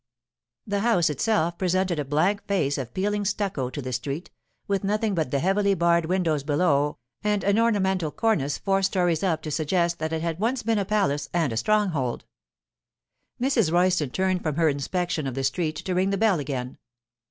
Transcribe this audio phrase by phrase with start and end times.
[0.65, 4.31] The house itself presented a blank face of peeling stucco to the street,
[4.67, 9.43] with nothing but the heavily barred windows below and an ornamental cornice four stories up
[9.43, 12.25] to suggest that it had once been a palace and a stronghold.
[13.39, 13.71] Mrs.
[13.71, 16.79] Royston turned from her inspection of the street to ring the bell again.